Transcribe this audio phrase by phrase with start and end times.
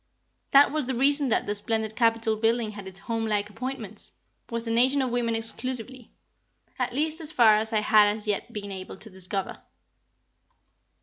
[0.49, 4.13] That was the reason that the splendid Capitol building had its home like appointments,
[4.49, 6.09] was a Nation of women exclusively
[6.79, 9.61] at least as far as I had as yet been able to discover.